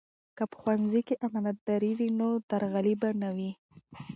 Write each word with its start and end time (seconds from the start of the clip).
که 0.37 0.43
په 0.51 0.55
ښوونځي 0.61 1.01
کې 1.07 1.15
امانتداري 1.27 1.91
وي 1.97 2.09
نو 2.19 2.29
درغلي 2.49 2.95
به 3.01 3.09
نه 3.21 3.29
وي. 3.35 3.51